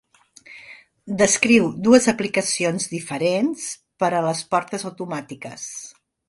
[1.19, 3.67] Descriu dues aplicacions diferents
[4.05, 5.69] per a les portes automàtiques.